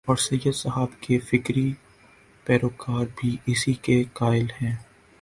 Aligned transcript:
اورسید 0.07 0.51
صاحب 0.53 0.87
کے 1.01 1.19
فکری 1.19 1.73
پیرو 2.45 2.69
کار 2.69 3.05
بھی 3.15 3.37
اسی 3.45 3.73
کے 3.73 4.03
قائل 4.13 4.45
ہیں۔ 4.61 4.75